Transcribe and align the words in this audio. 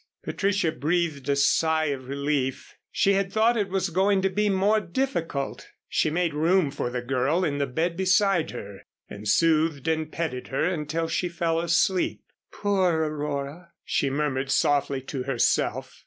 Patricia 0.23 0.71
breathed 0.71 1.29
a 1.29 1.35
sigh 1.35 1.89
of 1.93 2.07
relief. 2.07 2.73
She 2.91 3.13
had 3.13 3.31
thought 3.31 3.55
it 3.55 3.69
was 3.69 3.91
going 3.91 4.23
to 4.23 4.31
be 4.31 4.49
more 4.49 4.79
difficult. 4.79 5.67
She 5.87 6.09
made 6.09 6.33
room 6.33 6.71
for 6.71 6.89
the 6.89 7.03
girl 7.03 7.45
in 7.45 7.59
the 7.59 7.67
bed 7.67 7.97
beside 7.97 8.49
her 8.49 8.87
and 9.09 9.27
soothed 9.27 9.87
and 9.87 10.11
petted 10.11 10.47
her 10.47 10.65
until 10.65 11.07
she 11.07 11.29
fell 11.29 11.59
asleep. 11.59 12.23
"Poor 12.51 12.93
Aurora," 12.95 13.73
she 13.83 14.09
murmured 14.09 14.49
softly 14.49 15.01
to 15.01 15.21
herself. 15.21 15.99